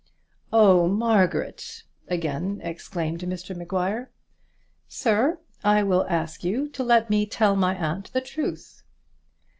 "Oh, 0.51 0.87
Margaret!" 0.87 1.83
again 2.07 2.59
exclaimed 2.63 3.21
Mr 3.21 3.55
Maguire. 3.55 4.09
"Sir, 4.87 5.37
I 5.63 5.83
will 5.83 6.07
ask 6.09 6.43
you 6.43 6.67
to 6.69 6.81
let 6.83 7.11
me 7.11 7.27
tell 7.27 7.55
my 7.55 7.75
aunt 7.75 8.11
the 8.11 8.21
truth. 8.21 8.81